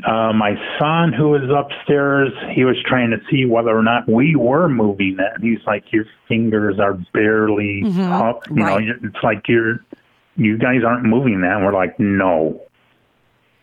[0.07, 4.35] uh, my son, who was upstairs, he was trying to see whether or not we
[4.35, 5.33] were moving it.
[5.35, 8.49] And he's like, "Your fingers are barely up.
[8.49, 8.89] You know, right.
[8.89, 9.85] it's like you're,
[10.37, 12.63] you guys aren't moving that." And we're like, "No."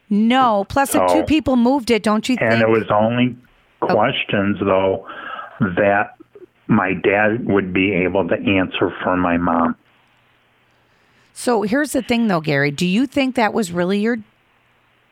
[0.10, 0.66] No.
[0.70, 2.52] Plus, if two people moved it, don't you think?
[2.52, 3.36] And it was only
[3.80, 5.08] questions though
[5.60, 6.17] that
[6.68, 9.76] my dad would be able to answer for my mom.
[11.34, 12.72] So here's the thing, though, Gary.
[12.72, 14.18] Do you think that was really your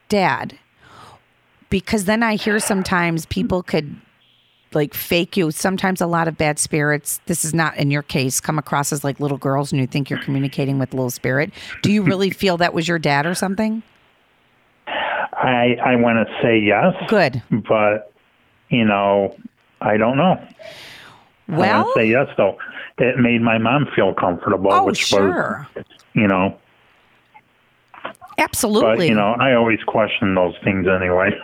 [0.10, 0.58] dad?
[1.70, 3.96] Because then I hear sometimes people could
[4.74, 5.52] like fake you.
[5.52, 9.04] Sometimes a lot of bad spirits, this is not in your case, come across as
[9.04, 11.52] like little girls and you think you're communicating with a little spirit.
[11.82, 13.82] Do you really feel that was your dad or something?
[14.88, 16.94] I I want to say yes.
[17.08, 17.42] Good.
[17.52, 18.12] But
[18.70, 19.36] you know,
[19.82, 20.44] I don't know.
[21.48, 22.58] Well, say yes though.
[22.98, 25.68] It made my mom feel comfortable, oh, which sure.
[25.76, 26.58] was you know.
[28.38, 28.96] Absolutely.
[28.98, 31.32] But you know, I always question those things anyway.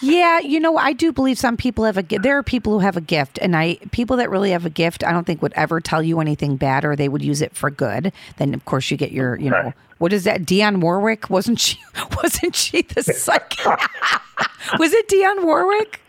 [0.00, 2.22] Yeah, you know, I do believe some people have a gift.
[2.22, 5.02] There are people who have a gift, and I people that really have a gift,
[5.02, 7.68] I don't think would ever tell you anything bad, or they would use it for
[7.68, 8.12] good.
[8.36, 9.74] Then, of course, you get your, you know, Right.
[9.98, 10.42] what is that?
[10.42, 11.78] Dionne Warwick wasn't she?
[12.22, 13.66] Wasn't she the psychic?
[14.78, 16.00] was it Dionne Warwick?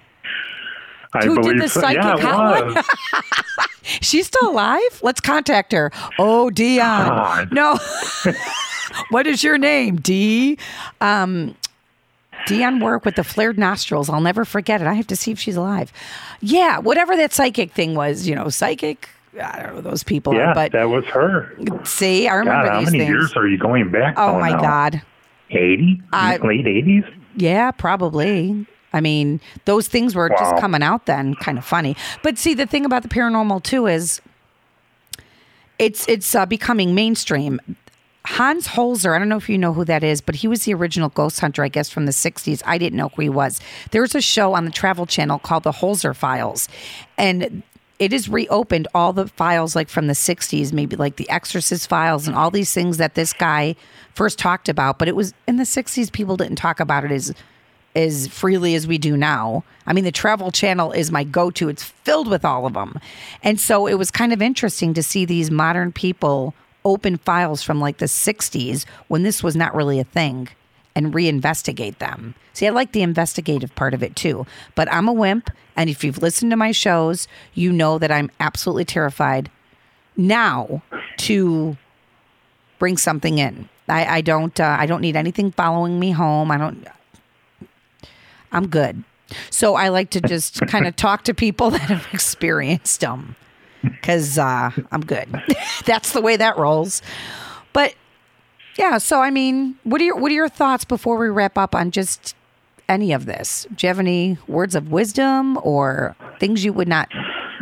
[1.14, 1.82] I Who did believe the so.
[1.82, 2.86] psychic yeah, it hotline?
[4.02, 5.00] She's still alive.
[5.02, 5.92] Let's contact her.
[6.20, 7.08] Oh, Dionne.
[7.08, 7.52] God.
[7.52, 7.80] No.
[9.10, 9.96] what is your name?
[9.98, 10.58] D.
[11.02, 11.56] Um,
[12.48, 14.10] Dionne Warwick with the flared nostrils.
[14.10, 14.88] I'll never forget it.
[14.88, 15.92] I have to see if she's alive.
[16.42, 19.10] Yeah, whatever that psychic thing was, you know, psychic.
[19.42, 21.56] I don't know those people yeah, are, but that was her.
[21.84, 23.10] see, I remember God, how many things.
[23.10, 24.16] years are you going back?
[24.18, 24.62] oh my now?
[24.62, 25.02] God.
[25.52, 27.04] eighty, I- late eighties.
[27.36, 28.66] Yeah, probably.
[28.94, 31.96] I mean, those things were just coming out then, kind of funny.
[32.24, 34.22] But see, the thing about the paranormal too is
[35.78, 37.60] it's it's uh, becoming mainstream.
[38.26, 40.74] Hans Holzer, I don't know if you know who that is, but he was the
[40.74, 42.62] original ghost hunter, I guess, from the 60s.
[42.66, 43.60] I didn't know who he was.
[43.92, 46.68] There was a show on the Travel Channel called The Holzer Files.
[47.18, 47.64] And
[47.98, 52.28] it has reopened all the files like from the 60s, maybe like the Exorcist files
[52.28, 53.76] and all these things that this guy
[54.14, 55.00] first talked about.
[55.00, 57.34] But it was in the 60s, people didn't talk about it as
[57.96, 59.64] as freely as we do now.
[59.88, 61.70] I mean, the Travel Channel is my go to.
[61.70, 63.00] It's filled with all of them.
[63.44, 66.54] And so it was kind of interesting to see these modern people
[66.86, 70.50] open files from like the 60s when this was not really a thing
[70.96, 72.36] and reinvestigate them.
[72.54, 74.46] See, I like the investigative part of it too.
[74.76, 75.50] But I'm a wimp.
[75.76, 79.50] And if you've listened to my shows, you know that I'm absolutely terrified
[80.18, 80.82] now
[81.18, 81.78] to
[82.80, 83.70] bring something in.
[83.88, 84.60] I, I don't.
[84.60, 86.52] Uh, I don't need anything following me home.
[86.52, 86.86] I don't.
[88.52, 89.04] I'm good.
[89.50, 93.36] So I like to just kind of talk to people that have experienced them
[93.84, 95.28] because uh, I'm good.
[95.86, 97.02] That's the way that rolls.
[97.74, 97.96] But
[98.78, 101.76] yeah, so I mean, what are your what are your thoughts before we wrap up
[101.76, 102.36] on just
[102.88, 103.68] any of this?
[103.76, 107.10] Do you have any words of wisdom or things you would not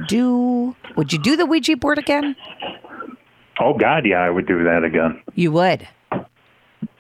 [0.08, 0.76] do?
[0.96, 2.36] Would you do the Ouija board again?
[3.60, 5.22] Oh God, yeah, I would do that again.
[5.36, 5.88] You would.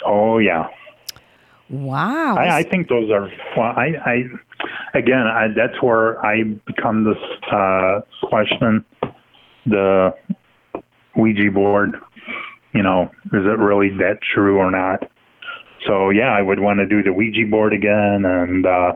[0.05, 0.67] Oh yeah.
[1.69, 2.37] Wow.
[2.37, 3.29] I, I think those are.
[3.57, 7.17] Well, I, I again, I, that's where I become this
[7.51, 8.85] uh, question:
[9.65, 10.13] the
[11.15, 11.97] Ouija board.
[12.73, 15.09] You know, is it really that true or not?
[15.85, 18.93] So yeah, I would want to do the Ouija board again, and uh,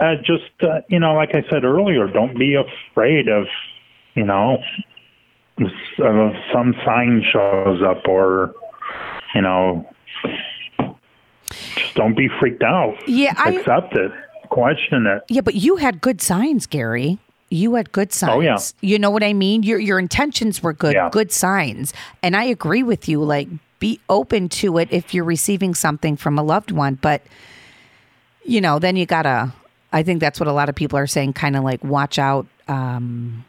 [0.00, 3.46] uh, just uh, you know, like I said earlier, don't be afraid of
[4.14, 4.58] you know
[6.52, 8.54] some sign shows up or
[9.34, 9.86] you know
[11.96, 12.94] don't be freaked out.
[13.08, 14.12] Yeah, I- accept it,
[14.50, 15.22] question it.
[15.28, 17.18] Yeah, but you had good signs, Gary.
[17.50, 18.32] You had good signs.
[18.34, 18.58] Oh, yeah.
[18.80, 19.62] You know what I mean?
[19.62, 21.08] Your your intentions were good, Yeah.
[21.12, 21.92] good signs.
[22.22, 23.22] And I agree with you.
[23.22, 26.94] Like be open to it if you're receiving something from a loved one.
[27.00, 27.22] But
[28.44, 29.52] you know, then you gotta
[29.92, 32.46] I think that's what a lot of people are saying, kind of like watch out.
[32.68, 33.44] Um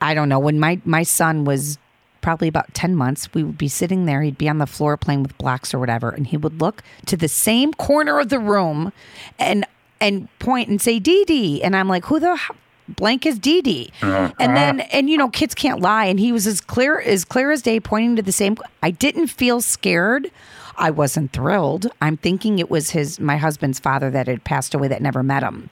[0.00, 0.38] I don't know.
[0.38, 1.78] When my my son was
[2.24, 4.22] probably about 10 months, we would be sitting there.
[4.22, 6.08] He'd be on the floor playing with blocks or whatever.
[6.08, 8.92] And he would look to the same corner of the room
[9.38, 9.66] and
[10.00, 11.62] and point and say, Dee Dee.
[11.62, 12.56] And I'm like, who the h-
[12.88, 13.92] blank is Dee Dee?
[14.02, 16.06] And then, and you know, kids can't lie.
[16.06, 18.56] And he was as clear, as clear as day pointing to the same.
[18.82, 20.30] I didn't feel scared.
[20.76, 21.86] I wasn't thrilled.
[22.02, 25.42] I'm thinking it was his, my husband's father that had passed away that never met
[25.42, 25.68] him.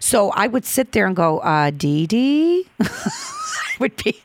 [0.00, 2.66] So I would sit there and go, uh, Dee Dee?
[3.80, 4.22] would be.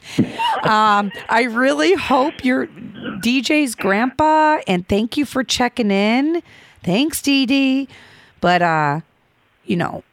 [0.64, 6.42] Um, I really hope you're DJ's grandpa, and thank you for checking in.
[6.84, 7.88] Thanks, Dee Dee.
[8.42, 9.02] But uh,
[9.66, 10.04] you know,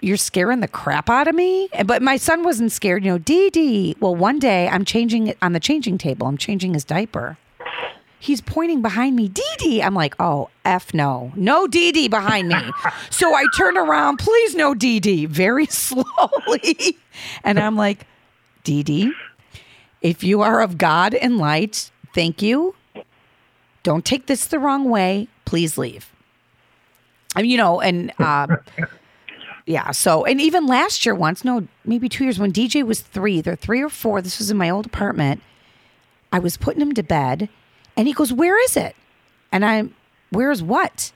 [0.00, 1.68] you're scaring the crap out of me.
[1.86, 3.04] But my son wasn't scared.
[3.04, 3.96] You know, Dee Dee.
[4.00, 6.26] Well, one day I'm changing it on the changing table.
[6.26, 7.38] I'm changing his diaper.
[8.18, 9.82] He's pointing behind me, Dee Dee.
[9.82, 11.32] I'm like, oh, F no.
[11.34, 12.56] No Dee Dee behind me.
[13.10, 16.98] so I turn around, please no Dee Dee, very slowly.
[17.42, 18.06] and I'm like,
[18.64, 19.12] Dee,
[20.00, 22.74] if you are of God and light, thank you.
[23.82, 25.28] Don't take this the wrong way.
[25.44, 26.12] Please leave.
[27.34, 28.46] And, you know, and uh,
[29.66, 29.90] yeah.
[29.90, 33.56] So, and even last year, once, no, maybe two years, when DJ was three, either
[33.56, 35.42] three or four, this was in my old apartment.
[36.30, 37.48] I was putting him to bed,
[37.96, 38.96] and he goes, "Where is it?"
[39.50, 39.94] And I'm,
[40.30, 41.12] "Where's what?"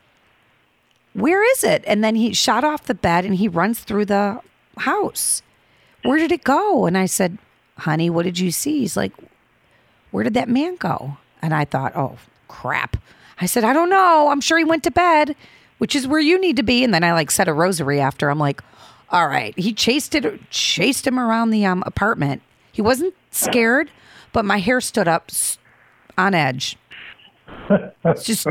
[1.16, 1.82] Where is it?
[1.86, 4.42] And then he shot off the bed and he runs through the
[4.76, 5.40] house.
[6.06, 6.86] Where did it go?
[6.86, 7.38] And I said,
[7.78, 8.80] Honey, what did you see?
[8.80, 9.12] He's like,
[10.10, 11.16] Where did that man go?
[11.42, 12.16] And I thought, Oh,
[12.48, 12.96] crap.
[13.40, 14.28] I said, I don't know.
[14.30, 15.36] I'm sure he went to bed,
[15.78, 16.82] which is where you need to be.
[16.84, 18.30] And then I like said a rosary after.
[18.30, 18.62] I'm like,
[19.10, 19.56] All right.
[19.58, 22.42] He chased it, chased him around the um, apartment.
[22.72, 23.90] He wasn't scared,
[24.32, 25.30] but my hair stood up
[26.18, 26.76] on edge.
[28.04, 28.46] It's just,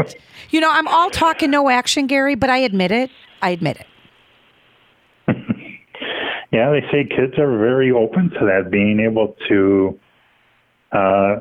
[0.49, 3.11] you know, I'm all talk and no action, Gary, but I admit it.
[3.41, 3.87] I admit it.
[6.55, 9.99] Yeah, they say kids are very open to that, being able to
[10.93, 11.39] uh,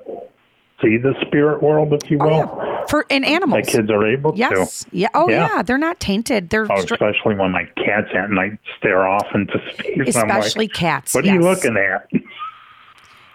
[0.82, 2.50] see the spirit world, if you will.
[2.50, 2.84] Oh, yeah.
[2.88, 3.64] For in animals.
[3.64, 4.82] That kids are able yes.
[4.82, 4.90] to.
[4.90, 5.08] Yeah.
[5.14, 5.48] Oh yeah.
[5.54, 5.62] Yeah.
[5.62, 6.50] They're not tainted.
[6.50, 10.16] They're Oh, especially when my cats at night stare off into space.
[10.16, 11.14] I'm like, especially cats.
[11.14, 12.10] what are you looking at?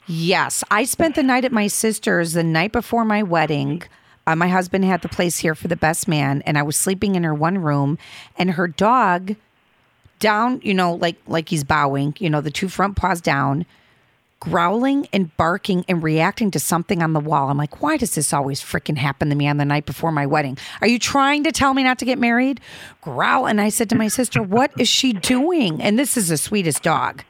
[0.05, 0.65] Yes.
[0.69, 3.83] I spent the night at my sister's the night before my wedding.
[4.27, 7.15] Uh, my husband had the place here for the best man, and I was sleeping
[7.15, 7.97] in her one room,
[8.37, 9.35] and her dog
[10.19, 13.65] down, you know, like like he's bowing, you know, the two front paws down,
[14.39, 17.49] growling and barking and reacting to something on the wall.
[17.49, 20.25] I'm like, why does this always freaking happen to me on the night before my
[20.25, 20.57] wedding?
[20.81, 22.61] Are you trying to tell me not to get married?
[23.01, 23.47] Growl.
[23.47, 25.81] And I said to my sister, what is she doing?
[25.81, 27.23] And this is the sweetest dog.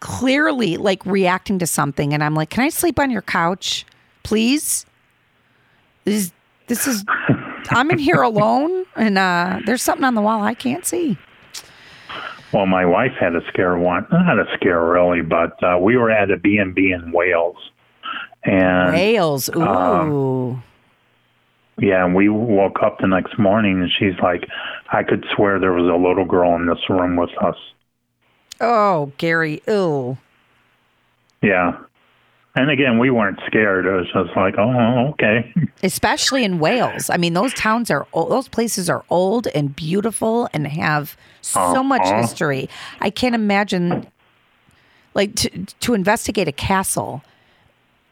[0.00, 2.12] Clearly like reacting to something.
[2.12, 3.86] And I'm like, can I sleep on your couch,
[4.22, 4.84] please?
[6.04, 6.32] This is,
[6.66, 7.04] this is
[7.70, 11.16] I'm in here alone and uh, there's something on the wall I can't see.
[12.52, 16.10] Well, my wife had a scare one, not a scare really, but uh, we were
[16.10, 17.56] at a B and B in Wales,
[18.44, 19.48] and Whales.
[19.56, 19.62] Ooh.
[19.62, 20.64] Um,
[21.78, 24.46] yeah, and we woke up the next morning, and she's like,
[24.92, 27.56] "I could swear there was a little girl in this room with us."
[28.60, 29.62] oh, Gary.
[29.68, 30.16] Ooh.
[31.42, 31.76] Yeah,
[32.54, 33.86] and again, we weren't scared.
[33.86, 37.08] It was just like, "Oh, okay." especially in Wales.
[37.10, 42.02] I mean, those towns are those places are old and beautiful and have so much
[42.02, 42.20] Uh-huh.
[42.22, 42.68] history.
[43.00, 44.06] I can't imagine
[45.14, 45.48] like to
[45.80, 47.22] to investigate a castle.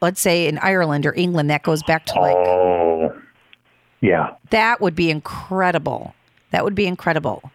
[0.01, 3.13] Let's say in Ireland or England that goes back to like oh,
[4.01, 4.31] yeah.
[4.49, 6.15] that would be incredible.
[6.53, 7.51] That would be incredible.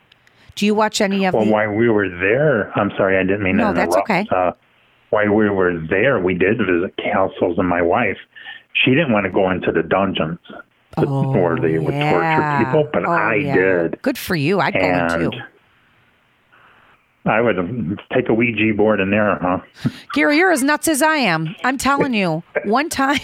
[0.54, 3.42] Do you watch any of Well, the while we were there, I'm sorry, I didn't
[3.44, 4.26] mean No, to that's okay.
[4.32, 4.52] Uh,
[5.10, 8.18] while we were there, we did visit castles, and my wife,
[8.74, 10.40] she didn't want to go into the dungeons
[11.00, 13.56] to- where oh, they would Oh, torture people, but Oh, I yeah.
[13.56, 14.02] did.
[14.02, 14.60] Good for you.
[14.60, 15.38] I'd go in too.
[17.28, 19.90] I would take a Ouija board in there, huh?
[20.14, 21.56] Gary, you're as nuts as I am.
[21.64, 22.44] I'm telling you.
[22.66, 23.20] One time,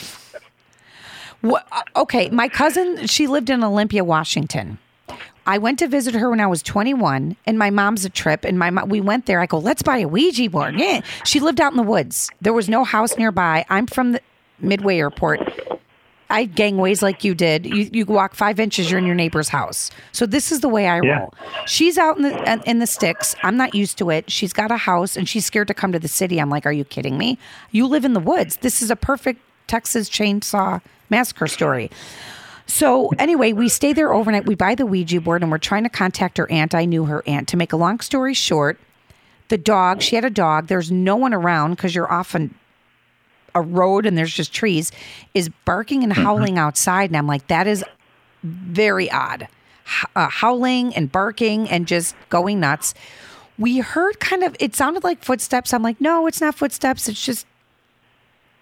[1.95, 4.79] okay, my cousin, she lived in Olympia, Washington.
[5.47, 8.59] I went to visit her when I was 21, and my mom's a trip, and
[8.59, 9.39] my mo- we went there.
[9.41, 10.75] I go, let's buy a Ouija board.
[10.77, 11.01] Yeah.
[11.25, 12.29] She lived out in the woods.
[12.41, 13.65] There was no house nearby.
[13.69, 14.21] I'm from the
[14.59, 15.39] Midway Airport.
[16.29, 17.65] I gangways like you did.
[17.65, 19.91] You you walk five inches, you're in your neighbor's house.
[20.13, 21.19] So this is the way I Yeah.
[21.19, 21.33] roll.
[21.65, 23.35] She's out in the in the sticks.
[23.43, 24.29] I'm not used to it.
[24.31, 26.39] She's got a house and she's scared to come to the city.
[26.39, 27.37] I'm like, are you kidding me?
[27.71, 28.57] You live in the woods.
[28.57, 31.91] This is a perfect Texas Chainsaw Massacre story.
[32.71, 34.45] So anyway, we stay there overnight.
[34.45, 36.73] We buy the Ouija board and we're trying to contact her aunt.
[36.73, 37.49] I knew her aunt.
[37.49, 38.79] To make a long story short,
[39.49, 40.67] the dog, she had a dog.
[40.67, 42.55] There's no one around because you're often
[43.53, 44.89] a road and there's just trees,
[45.33, 47.09] is barking and howling outside.
[47.09, 47.83] And I'm like, that is
[48.41, 49.49] very odd.
[49.85, 52.93] H- uh, howling and barking and just going nuts.
[53.59, 55.73] We heard kind of, it sounded like footsteps.
[55.73, 57.09] I'm like, no, it's not footsteps.
[57.09, 57.45] It's just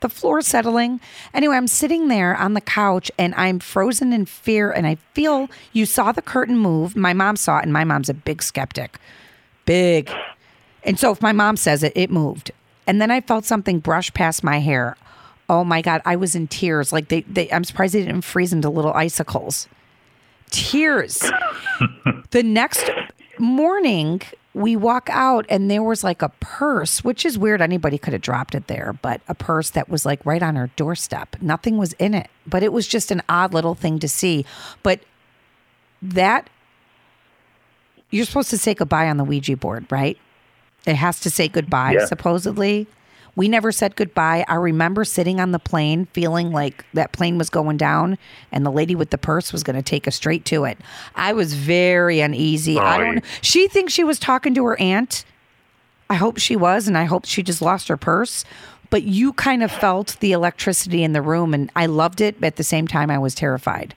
[0.02, 1.00] the floor settling.
[1.34, 4.72] Anyway, I'm sitting there on the couch and I'm frozen in fear.
[4.72, 6.96] And I feel you saw the curtain move.
[6.96, 8.98] My mom saw it, and my mom's a big skeptic.
[9.66, 10.12] Big.
[10.84, 12.52] And so if my mom says it, it moved.
[12.88, 14.98] And then I felt something brush past my hair.
[15.50, 16.94] Oh my God, I was in tears.
[16.94, 19.68] Like they, they I'm surprised they didn't freeze into little icicles.
[20.50, 21.20] Tears.
[22.32, 22.90] the next
[23.38, 24.22] morning,
[24.60, 27.62] we walk out and there was like a purse, which is weird.
[27.62, 30.70] Anybody could have dropped it there, but a purse that was like right on her
[30.76, 31.38] doorstep.
[31.42, 34.46] Nothing was in it, but it was just an odd little thing to see.
[34.84, 35.00] But
[36.02, 36.50] that,
[38.10, 40.18] you're supposed to say goodbye on the Ouija board, right?
[40.86, 42.06] It has to say goodbye, Yeah.
[42.06, 42.88] supposedly.
[43.40, 44.44] We never said goodbye.
[44.50, 48.18] I remember sitting on the plane feeling like that plane was going down
[48.52, 50.78] and the lady with the purse was going to take us straight to it.
[51.16, 52.78] I was very uneasy.
[52.78, 53.24] I don't.
[53.42, 55.24] She thinks she was talking to her aunt.
[56.10, 58.44] I hope she was and I hope she just lost her purse.
[58.90, 62.48] But you kind of felt the electricity in the room and I loved it, but
[62.48, 63.96] at the same time I was terrified.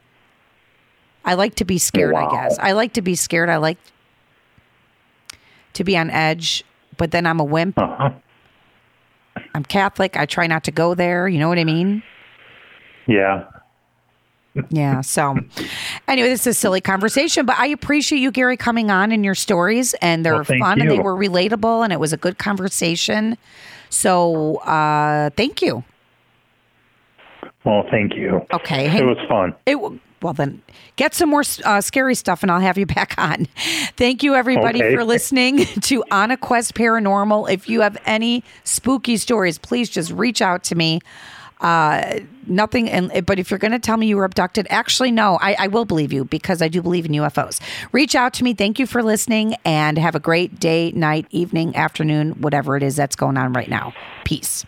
[1.25, 2.61] I like to be scared, I guess.
[2.61, 3.49] I like to be scared.
[3.49, 3.79] I like
[5.73, 6.63] to be on edge,
[6.97, 7.77] but then I'm a wimp.
[7.77, 8.13] Uh-huh.
[9.55, 10.17] I'm Catholic.
[10.17, 11.29] I try not to go there.
[11.29, 12.03] You know what I mean?
[13.07, 13.45] Yeah.
[14.69, 15.01] Yeah.
[15.01, 15.37] So,
[16.09, 19.35] anyway, this is a silly conversation, but I appreciate you, Gary, coming on and your
[19.35, 23.39] stories, and they're Well, fun and they were relatable, and it was a good conversation.
[23.89, 25.85] So, uh, thank you.
[27.65, 28.47] Well, thank you.
[28.53, 28.87] Okay.
[28.87, 29.55] It Hey, was fun.
[29.67, 29.77] it,
[30.23, 30.63] well, then
[30.97, 33.47] get some more uh, scary stuff, and I'll have you back on.
[33.97, 34.95] Thank you, everybody, Okay.
[34.95, 37.51] for listening to On a Quest Paranormal.
[37.51, 41.01] If you have any spooky stories, please just reach out to me.
[41.61, 42.19] Uh,
[42.49, 45.55] nothing, and but if you're going to tell me you were abducted, actually, no, I,
[45.61, 47.61] I will believe you because I do believe in UFOs.
[47.93, 48.53] Reach out to me.
[48.53, 52.97] Thank you for listening, and have a great day, night, evening, afternoon, whatever it is
[52.97, 53.95] that's going on right now.
[54.25, 54.65] Peace.